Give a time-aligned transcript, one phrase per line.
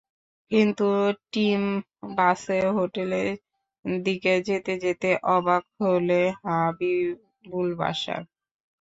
[0.51, 0.87] কিন্তু
[1.31, 1.61] টিম
[2.17, 3.29] বাসে হোটেলের
[3.85, 8.21] দিকে যেতে যেতে অবাক হলেন হাবিবুল বাশার।